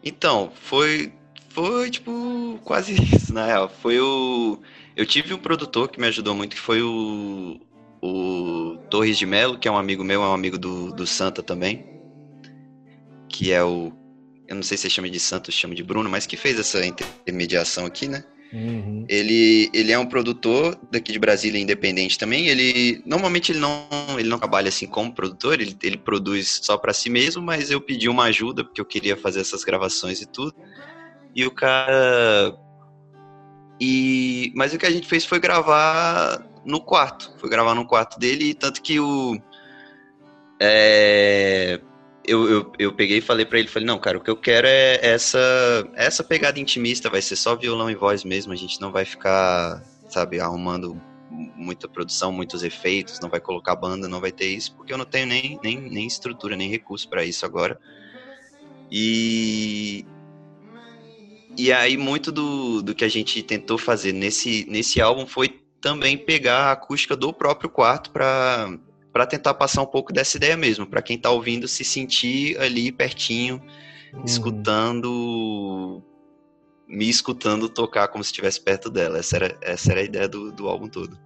[0.04, 1.12] Então, foi,
[1.50, 3.70] foi tipo quase isso, na real.
[3.70, 4.60] Foi o.
[4.96, 7.60] Eu tive um produtor que me ajudou muito, que foi o,
[8.02, 11.42] o Torres de Melo, que é um amigo meu, é um amigo do, do Santa
[11.42, 11.86] também.
[13.30, 13.92] Que é o.
[14.48, 16.86] Eu não sei se você chama de Santos, chama de Bruno, mas que fez essa
[16.86, 18.24] intermediação aqui, né?
[18.54, 19.06] Uhum.
[19.10, 22.48] Ele, ele é um produtor daqui de Brasília, independente também.
[22.48, 26.94] Ele normalmente ele não, ele não trabalha assim como produtor, ele, ele produz só para
[26.94, 30.54] si mesmo, mas eu pedi uma ajuda porque eu queria fazer essas gravações e tudo.
[31.36, 32.58] E o cara
[33.80, 38.18] e mas o que a gente fez foi gravar no quarto, foi gravar no quarto
[38.18, 39.38] dele, tanto que o
[40.62, 41.82] é,
[42.28, 44.68] eu, eu, eu peguei e falei para ele, falei, não, cara, o que eu quero
[44.68, 45.40] é essa,
[45.94, 49.84] essa pegada intimista, vai ser só violão e voz mesmo, a gente não vai ficar,
[50.10, 54.94] sabe, arrumando muita produção, muitos efeitos, não vai colocar banda, não vai ter isso, porque
[54.94, 57.80] eu não tenho nem, nem, nem estrutura, nem recurso para isso agora.
[58.92, 60.06] E,
[61.58, 66.18] e aí muito do, do que a gente tentou fazer nesse, nesse álbum foi também
[66.18, 68.78] pegar a acústica do próprio quarto para
[69.16, 72.92] para tentar passar um pouco dessa ideia mesmo, para quem está ouvindo se sentir ali
[72.92, 73.62] pertinho,
[74.14, 74.26] uhum.
[74.26, 76.04] escutando,
[76.86, 79.18] me escutando tocar como se estivesse perto dela.
[79.18, 81.18] Essa era, essa era a ideia do, do álbum todo.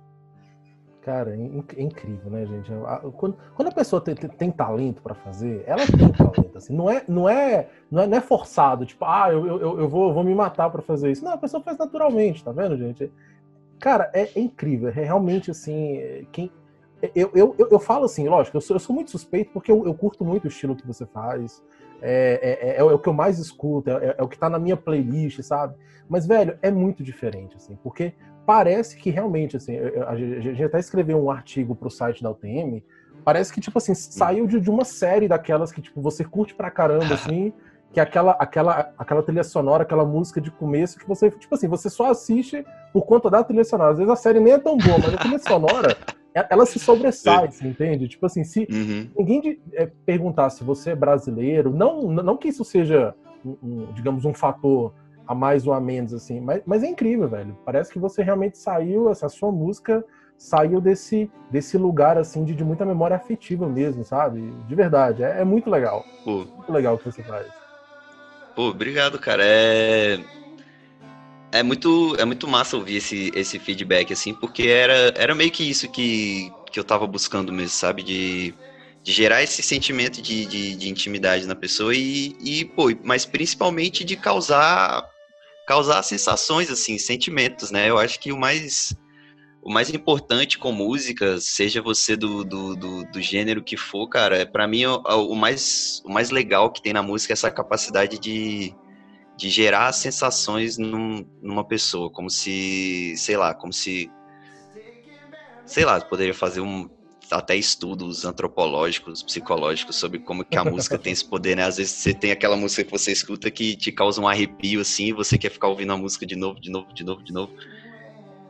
[1.02, 2.70] Cara, é incrível, né, gente?
[3.18, 6.76] Quando, quando a pessoa tem, tem talento para fazer, ela tem talento, assim.
[6.76, 10.14] Não é, não é, não é, não é forçado, tipo, ah, eu, eu, eu vou,
[10.14, 11.26] vou me matar para fazer isso.
[11.26, 13.12] Não, a pessoa faz naturalmente, tá vendo, gente?
[13.80, 14.90] Cara, é, é incrível.
[14.90, 16.52] É realmente, assim, quem,
[17.16, 19.86] eu, eu, eu, eu, falo assim, lógico, eu sou, eu sou muito suspeito porque eu,
[19.86, 21.64] eu, curto muito o estilo que você faz.
[22.02, 24.58] É, é, é, é o que eu mais escuto, é, é, o que tá na
[24.58, 25.76] minha playlist, sabe?
[26.08, 28.14] Mas, velho, é muito diferente, assim, porque
[28.46, 32.82] parece que realmente, assim, a gente até escreveu um artigo pro site da UTM,
[33.24, 36.72] parece que, tipo assim, saiu de, de uma série daquelas que, tipo, você curte pra
[36.72, 37.54] caramba, assim,
[37.92, 41.68] que é aquela, aquela, aquela trilha sonora, aquela música de começo que você, tipo assim,
[41.68, 43.92] você só assiste por conta da trilha sonora.
[43.92, 46.80] Às vezes a série nem é tão boa, mas a trilha sonora é, ela se
[46.80, 48.08] sobressai, você entende?
[48.08, 49.10] Tipo assim, se uhum.
[49.18, 53.14] ninguém de, é, perguntar se você é brasileiro, não, não que isso seja,
[53.44, 54.94] um, digamos, um fator
[55.28, 57.58] a mais ou a menos, assim, mas, mas é incrível, velho.
[57.66, 60.04] Parece que você realmente saiu, essa sua música
[60.38, 64.54] saiu desse, desse lugar, assim, de, de muita memória afetiva mesmo, sabe?
[64.68, 66.04] De verdade, é, é muito legal.
[66.24, 66.46] Pô.
[66.46, 67.48] Muito legal o que você faz.
[68.56, 69.44] Pô, obrigado, cara.
[69.46, 70.20] É
[71.52, 75.68] é muito, é muito massa ouvir esse, esse feedback, assim, porque era, era meio que
[75.68, 78.04] isso que, que eu tava buscando mesmo, sabe?
[78.04, 78.54] De,
[79.04, 84.04] de gerar esse sentimento de, de, de intimidade na pessoa e, e, pô, mas principalmente
[84.04, 85.04] de causar,
[85.68, 87.90] causar sensações, assim, sentimentos, né?
[87.90, 88.96] Eu acho que o mais,
[89.64, 94.46] o mais importante com música, seja você do, do, do, do gênero que for, cara,
[94.46, 98.20] para mim o, o, mais, o mais legal que tem na música é essa capacidade
[98.20, 98.76] de
[99.40, 104.12] de gerar sensações num, numa pessoa, como se, sei lá, como se,
[105.66, 106.90] sei lá, poderia fazer um
[107.32, 111.64] até estudos antropológicos, psicológicos sobre como que a música tem esse poder, né?
[111.64, 115.06] Às vezes você tem aquela música que você escuta que te causa um arrepio assim,
[115.06, 117.54] e você quer ficar ouvindo a música de novo, de novo, de novo, de novo.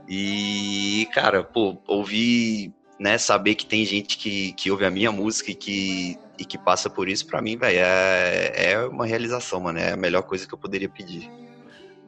[0.08, 5.52] E, cara, pô, ouvir, né, saber que tem gente que, que ouve a minha música
[5.52, 9.78] e que e que passa por isso, para mim, velho, é, é uma realização, mano.
[9.78, 11.30] É a melhor coisa que eu poderia pedir.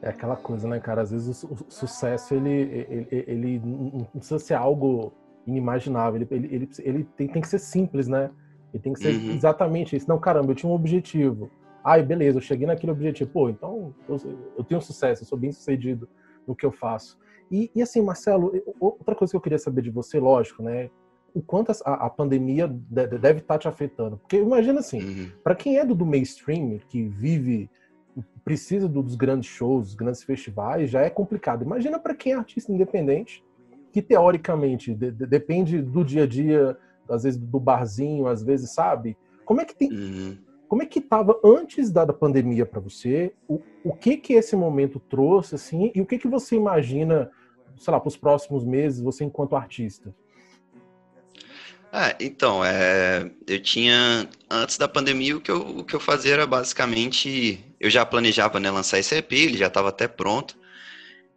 [0.00, 1.02] É aquela coisa, né, cara?
[1.02, 5.12] Às vezes o, sucesso, ele, ele, ele, não precisa ser algo
[5.46, 6.26] inimaginável.
[6.30, 8.30] Ele, ele, ele tem, tem que ser simples, né?
[8.72, 9.32] Ele tem que ser uhum.
[9.32, 10.08] exatamente isso.
[10.08, 11.50] Não, caramba, eu tinha um objetivo.
[11.84, 13.30] Ai, beleza, eu cheguei naquele objetivo.
[13.30, 14.16] Pô, então eu,
[14.56, 16.08] eu tenho sucesso, eu sou bem sucedido
[16.46, 17.18] no que eu faço.
[17.50, 20.90] E, e, assim, Marcelo, outra coisa que eu queria saber de você, lógico, né?
[21.34, 24.18] O quanto a, a pandemia deve estar tá te afetando.
[24.18, 25.30] Porque imagina assim, uhum.
[25.42, 27.70] para quem é do, do mainstream, que vive,
[28.44, 31.64] precisa dos grandes shows, dos grandes festivais, já é complicado.
[31.64, 33.42] Imagina para quem é artista independente,
[33.92, 36.76] que teoricamente de, de, depende do dia a dia,
[37.08, 39.16] às vezes do barzinho, às vezes, sabe?
[39.44, 39.92] Como é que tem.
[39.92, 40.38] Uhum.
[40.68, 43.34] Como é que estava antes da, da pandemia para você?
[43.46, 47.30] O, o que que esse momento trouxe, assim, e o que que você imagina,
[47.76, 50.14] sei lá, para os próximos meses, você enquanto artista?
[51.94, 56.32] Ah, então, é, eu tinha, antes da pandemia, o que, eu, o que eu fazia
[56.32, 60.56] era basicamente, eu já planejava né, lançar esse EP, ele já estava até pronto,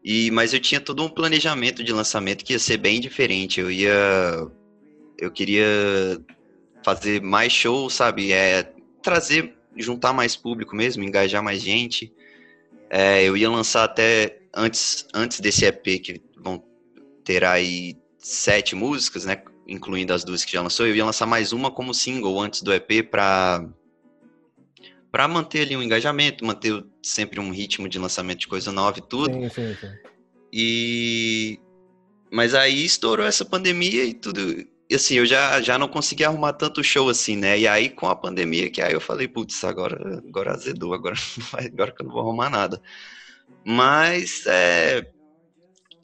[0.02, 3.70] e, mas eu tinha todo um planejamento de lançamento que ia ser bem diferente, eu
[3.70, 4.48] ia,
[5.18, 5.66] eu queria
[6.86, 8.72] fazer mais shows, sabe, é,
[9.04, 12.14] trazer, juntar mais público mesmo, engajar mais gente,
[12.90, 16.64] é, eu ia lançar até, antes, antes desse EP, que vão
[17.26, 19.36] ter aí sete músicas, né,
[19.68, 22.74] incluindo as duas que já lançou, eu ia lançar mais uma como single antes do
[22.74, 23.68] EP para
[25.12, 29.02] para manter ali um engajamento, manter sempre um ritmo de lançamento de coisa nova e
[29.02, 29.34] tudo.
[29.34, 29.92] Sim, sim, sim.
[30.52, 31.60] E
[32.32, 34.42] mas aí estourou essa pandemia e tudo.
[34.90, 37.58] E assim, eu já, já não consegui arrumar tanto show assim, né?
[37.58, 41.16] E aí com a pandemia que aí eu falei, putz, agora agora azedou, agora
[41.54, 42.82] agora que eu não vou arrumar nada.
[43.64, 45.08] Mas é,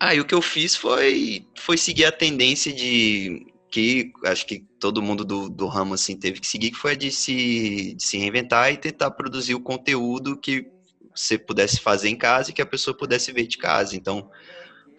[0.02, 5.02] Aí o que eu fiz foi, foi seguir a tendência de que acho que todo
[5.02, 8.18] mundo do, do ramo assim teve que seguir, que foi a de se, de se
[8.18, 10.68] reinventar e tentar produzir o conteúdo que
[11.16, 13.96] você pudesse fazer em casa e que a pessoa pudesse ver de casa.
[13.96, 14.30] Então,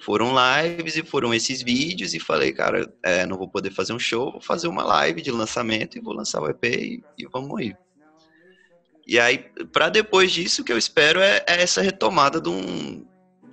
[0.00, 3.98] foram lives e foram esses vídeos e falei, cara, é, não vou poder fazer um
[3.98, 7.60] show, vou fazer uma live de lançamento e vou lançar o EP e, e vamos
[7.60, 7.76] aí.
[9.06, 9.38] E aí,
[9.70, 13.04] para depois disso, o que eu espero é, é, essa retomada de um.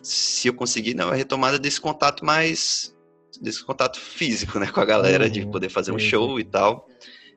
[0.02, 2.96] Se eu conseguir, não, a retomada desse contato mais
[3.42, 6.88] desse contato físico, né, com a galera, uhum, de poder fazer um show e tal,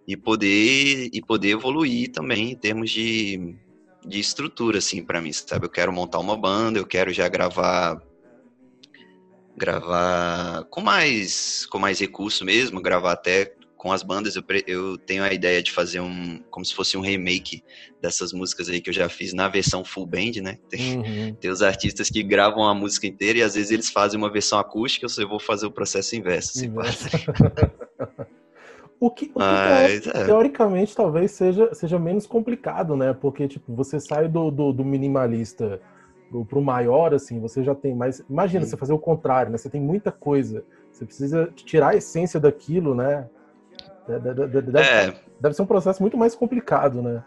[0.06, 3.54] e poder e poder evoluir também em termos de,
[4.04, 5.66] de estrutura, assim, para mim, sabe?
[5.66, 8.02] Eu quero montar uma banda, eu quero já gravar
[9.56, 15.24] gravar com mais com mais recurso mesmo, gravar até com as bandas, eu, eu tenho
[15.24, 17.64] a ideia de fazer um, como se fosse um remake
[18.00, 20.56] dessas músicas aí que eu já fiz na versão full band, né?
[20.70, 21.34] Tem, uhum.
[21.34, 24.60] tem os artistas que gravam a música inteira e às vezes eles fazem uma versão
[24.60, 26.52] acústica, eu vou fazer o processo inverso.
[26.56, 26.68] Assim,
[29.00, 30.26] o que, o que Mas, é.
[30.26, 33.12] teoricamente talvez seja, seja menos complicado, né?
[33.12, 35.80] Porque, tipo, você sai do, do, do minimalista
[36.30, 38.22] pro, pro maior, assim, você já tem mais.
[38.30, 38.70] Imagina, Sim.
[38.70, 39.58] você fazer o contrário, né?
[39.58, 40.64] Você tem muita coisa.
[40.92, 43.28] Você precisa tirar a essência daquilo, né?
[44.06, 45.14] Deve, é.
[45.40, 47.22] deve ser um processo muito mais complicado, né?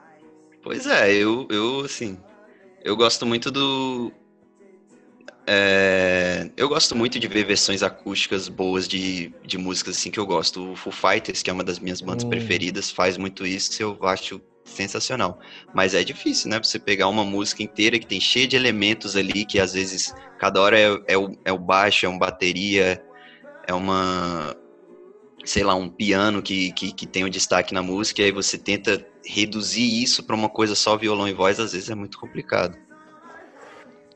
[0.61, 2.17] Pois é, eu, eu assim,
[2.83, 4.11] eu gosto muito do.
[5.47, 10.25] É, eu gosto muito de ver versões acústicas boas de, de músicas assim que eu
[10.25, 10.71] gosto.
[10.71, 12.29] O Foo Fighters, que é uma das minhas bandas hum.
[12.29, 13.81] preferidas, faz muito isso.
[13.81, 15.39] Eu acho sensacional.
[15.73, 16.59] Mas é difícil, né?
[16.61, 20.59] Você pegar uma música inteira que tem cheia de elementos ali, que às vezes cada
[20.59, 23.03] hora é, é, o, é o baixo, é uma bateria,
[23.67, 24.55] é uma.
[25.45, 28.57] Sei lá, um piano que, que, que tem um destaque na música, e aí você
[28.57, 32.77] tenta reduzir isso para uma coisa só violão e voz, às vezes é muito complicado.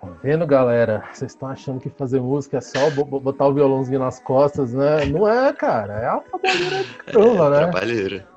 [0.02, 1.04] Tá vendo, galera?
[1.12, 5.06] Vocês estão achando que fazer música é só botar o violãozinho nas costas, né?
[5.06, 5.94] Não é, cara.
[6.00, 7.58] É a trabalheira de é, né?
[7.68, 8.28] Trabalheira.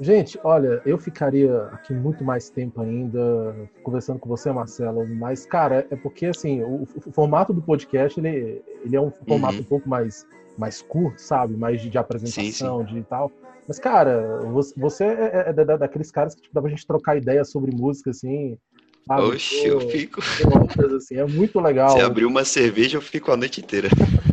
[0.00, 5.86] Gente, olha, eu ficaria aqui muito mais tempo ainda conversando com você, Marcelo, mas, cara,
[5.90, 9.60] é porque, assim, o, o formato do podcast, ele, ele é um formato uhum.
[9.60, 10.26] um pouco mais,
[10.60, 11.56] mais curto, sabe?
[11.56, 12.94] Mais de, de apresentação, sim, sim.
[12.94, 13.32] de tal.
[13.66, 14.40] Mas, cara,
[14.76, 18.10] você é, é, é daqueles caras que tipo, dá pra gente trocar ideia sobre música,
[18.10, 18.58] assim,
[19.06, 19.22] Sabe?
[19.22, 20.20] Oxe, eu, eu fico.
[20.96, 21.90] Assim, é muito legal.
[21.90, 23.88] Se abrir uma cerveja, eu fico a noite inteira.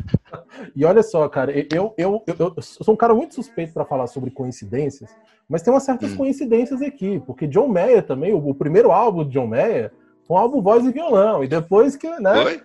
[0.75, 4.05] E olha só, cara, eu, eu, eu, eu sou um cara muito suspeito para falar
[4.05, 5.09] sobre coincidências,
[5.49, 6.17] mas tem umas certas hum.
[6.17, 9.91] coincidências aqui, porque John Mayer também, o, o, primeiro álbum de John Mayer
[10.27, 12.43] foi um álbum voz e violão, e depois que, né?
[12.43, 12.61] Foi?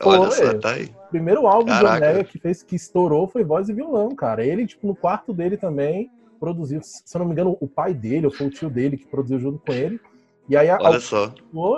[0.00, 0.90] Foi, Olha só, tá aí.
[1.06, 1.94] O primeiro álbum Caraca.
[1.94, 4.44] de Mayer que fez, que estourou foi voz e violão, cara.
[4.44, 8.26] Ele, tipo, no quarto dele também produziu, se eu não me engano, o pai dele,
[8.26, 10.00] ou foi o tio dele que produziu junto com ele.
[10.48, 11.32] E aí Olha a, só.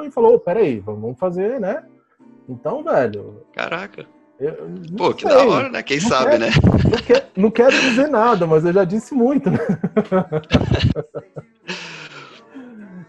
[0.05, 1.85] e falou, peraí, vamos fazer, né?
[2.49, 3.45] Então, velho.
[3.53, 4.07] Caraca.
[4.97, 5.37] Pô, que sei.
[5.37, 5.83] da hora, né?
[5.83, 6.51] Quem não sabe, quero, né?
[6.91, 9.59] Não quero, não quero dizer nada, mas eu já disse muito, né?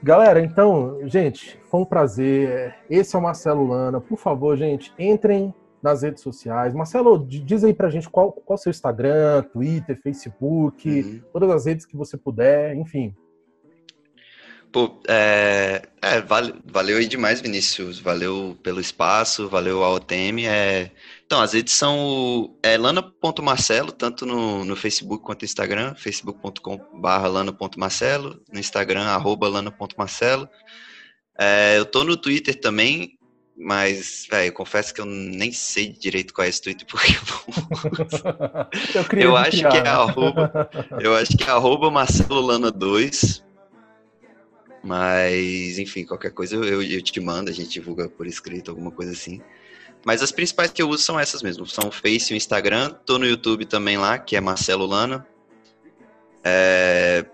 [0.04, 2.76] Galera, então, gente, foi um prazer.
[2.90, 4.02] Esse é o Marcelo Lana.
[4.02, 6.74] Por favor, gente, entrem nas redes sociais.
[6.74, 11.22] Marcelo, diz aí pra gente qual, qual é o seu Instagram, Twitter, Facebook, uhum.
[11.32, 13.16] todas as redes que você puder, enfim.
[14.74, 18.00] Pô, é, é vale, valeu aí demais, Vinícius.
[18.00, 20.48] Valeu pelo espaço, valeu ao OTM.
[20.48, 20.90] É,
[21.24, 28.42] então, as redes são é, lana.marcelo, tanto no, no Facebook quanto no Instagram, facebook.com.br lana.marcelo,
[28.52, 30.50] no Instagram, arroba lana.marcelo.
[31.40, 33.16] É, eu tô no Twitter também,
[33.56, 37.14] mas, velho, confesso que eu nem sei direito qual é esse Twitter, porque
[39.22, 43.44] eu, eu, eu acho que é arroba, eu acho que é arroba Marcelo Lana 2,
[44.84, 49.14] mas, enfim, qualquer coisa eu, eu, te mando, a gente divulga por escrito, alguma coisa
[49.14, 49.42] assim.
[50.06, 51.66] Mas as principais que eu uso são essas mesmo.
[51.66, 52.90] São o Face e o Instagram.
[53.06, 55.26] Tô no YouTube também lá, que é Marcelo Lana.
[56.44, 57.26] É...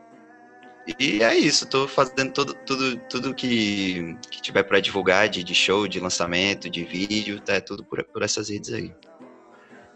[0.99, 5.53] E é isso, tô fazendo todo, tudo, tudo que, que tiver para divulgar de, de
[5.53, 8.91] show, de lançamento, de vídeo, tá, é tudo por, por essas redes aí.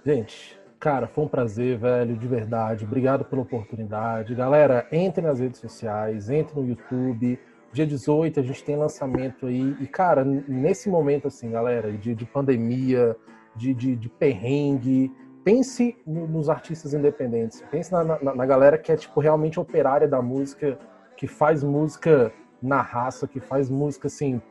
[0.05, 2.83] Gente, Cara, foi um prazer, velho, de verdade.
[2.83, 4.35] Obrigado pela oportunidade.
[4.35, 7.39] Galera, entre nas redes sociais, entre no YouTube.
[7.71, 9.77] Dia 18 a gente tem lançamento aí.
[9.79, 13.15] E, cara, nesse momento, assim, galera, de, de pandemia,
[13.55, 15.09] de, de, de, perrengue,
[15.41, 17.63] pense nos artistas independentes.
[17.71, 20.77] Pense na, na, na galera que é, tipo, realmente operária da música,
[21.15, 22.29] que faz música
[22.61, 24.41] na raça, que faz música, assim,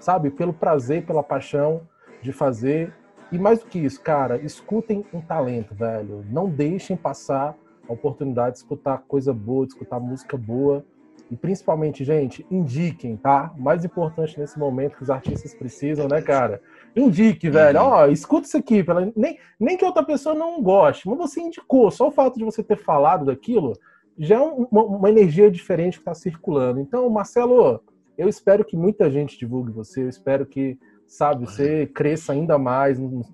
[0.00, 1.82] sabe, pelo prazer, pela paixão
[2.20, 2.92] de fazer
[3.30, 6.24] e mais do que isso, cara, escutem um talento, velho.
[6.30, 7.56] Não deixem passar
[7.88, 10.84] a oportunidade de escutar coisa boa, de escutar música boa.
[11.30, 13.52] E principalmente, gente, indiquem, tá?
[13.58, 16.62] O mais importante nesse momento que os artistas precisam, né, cara?
[16.96, 17.80] Indique, velho.
[17.80, 17.86] Uhum.
[17.86, 18.82] Ó, escuta isso aqui.
[18.82, 19.12] Pela...
[19.14, 21.90] Nem, nem que outra pessoa não goste, mas você indicou.
[21.90, 23.74] Só o fato de você ter falado daquilo
[24.18, 26.80] já é uma, uma energia diferente que está circulando.
[26.80, 27.80] Então, Marcelo,
[28.16, 30.02] eu espero que muita gente divulgue você.
[30.02, 30.78] Eu espero que
[31.08, 31.46] sabe?
[31.46, 33.24] Você cresça ainda mais no,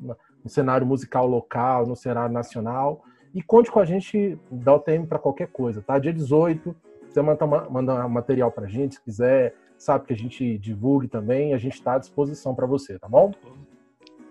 [0.43, 3.05] no, cenário musical local, no cenário nacional.
[3.35, 5.99] E conte com a gente, o tempo para qualquer coisa, tá?
[5.99, 6.75] Dia 18,
[7.09, 11.53] você manda, manda material para a gente, se quiser, sabe que a gente divulgue também,
[11.53, 13.33] a gente está à disposição para você, tá bom?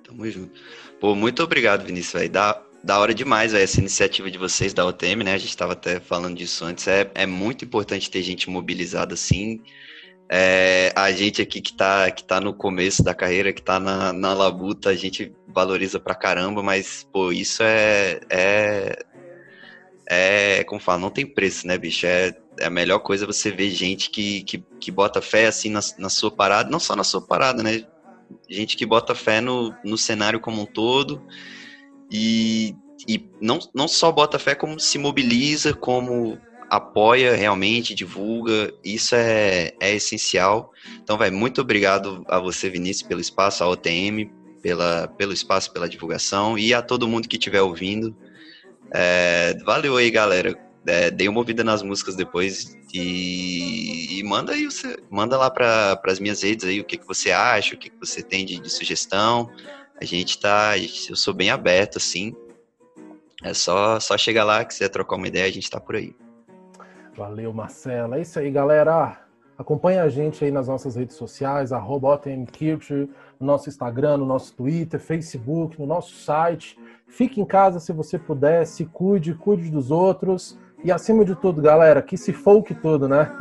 [0.06, 0.60] Tamo junto.
[1.02, 2.32] Pô, muito obrigado, Vinícius, velho.
[2.32, 5.34] Da, da hora demais véio, essa iniciativa de vocês da OTM, né?
[5.34, 6.88] A gente estava até falando disso antes.
[6.88, 9.62] É, é muito importante ter gente mobilizada assim,
[10.36, 14.12] é, a gente aqui que está que tá no começo da carreira, que está na,
[14.12, 18.20] na labuta, a gente valoriza pra caramba, mas, pô, isso é.
[18.32, 19.06] É,
[20.08, 22.08] é como fala, não tem preço, né, bicho?
[22.08, 25.82] É, é a melhor coisa você ver gente que, que, que bota fé assim na,
[26.00, 27.86] na sua parada, não só na sua parada, né?
[28.50, 31.22] Gente que bota fé no, no cenário como um todo
[32.10, 32.76] e,
[33.08, 36.40] e não, não só bota fé, como se mobiliza, como
[36.76, 40.72] apoia realmente, divulga, isso é, é essencial.
[41.04, 45.88] Então, vai muito obrigado a você, Vinícius, pelo espaço, a OTM, pela, pelo espaço, pela
[45.88, 48.16] divulgação e a todo mundo que estiver ouvindo.
[48.92, 50.58] É, valeu aí, galera.
[50.88, 56.02] É, dei uma ouvida nas músicas depois e, e manda aí, você, manda lá para
[56.06, 58.60] as minhas redes aí o que, que você acha, o que, que você tem de,
[58.60, 59.50] de sugestão.
[60.02, 62.36] A gente tá, eu sou bem aberto assim.
[63.44, 66.16] É só, só chegar lá, quiser trocar uma ideia, a gente tá por aí.
[67.16, 68.16] Valeu, Marcelo.
[68.16, 69.20] É isso aí, galera.
[69.58, 72.20] Acompanha a gente aí nas nossas redes sociais, arroba
[73.40, 76.78] no nosso Instagram, no nosso Twitter, Facebook, no nosso site.
[77.08, 80.58] Fique em casa se você puder, se cuide, cuide dos outros.
[80.84, 83.32] E acima de tudo, galera, que se folk tudo, né?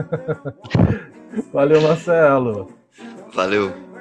[1.53, 2.69] Valeu, Marcelo.
[3.35, 3.92] Valeu.